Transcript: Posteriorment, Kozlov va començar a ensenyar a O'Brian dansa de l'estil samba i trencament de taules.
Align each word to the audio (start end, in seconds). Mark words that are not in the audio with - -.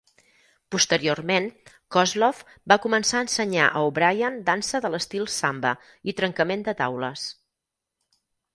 Posteriorment, 0.75 1.49
Kozlov 1.95 2.39
va 2.73 2.77
començar 2.87 3.19
a 3.19 3.27
ensenyar 3.27 3.67
a 3.67 3.85
O'Brian 3.91 4.41
dansa 4.49 4.83
de 4.87 4.93
l'estil 4.97 5.29
samba 5.37 5.77
i 6.13 6.19
trencament 6.23 6.67
de 6.71 6.79
taules. 6.83 7.31